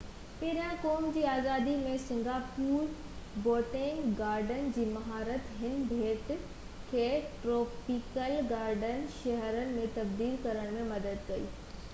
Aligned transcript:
پهريان 0.37 0.69
قوم 0.83 1.03
جي 1.17 1.23
آزادي 1.33 1.73
۾ 1.81 1.91
سنگاپور 2.05 2.87
بوٽينڪ 3.47 4.07
گارڊن 4.23 4.71
جي 4.79 4.85
مهارت 4.95 5.51
هن 5.61 5.77
ٻيٽ 5.93 6.33
کي 6.95 7.05
ٽروپيڪل 7.45 8.35
گارڊن 8.55 9.05
شهر 9.21 9.63
۾ 9.77 9.85
تبديل 10.01 10.35
ڪرڻ 10.49 10.77
۾ 10.83 10.91
مدد 10.93 11.25
ڪئي 11.33 11.47